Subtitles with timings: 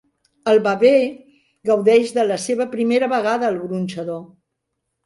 [0.53, 0.93] El bebè
[1.71, 4.27] gaudeix de la seva primera vegada al gronxador.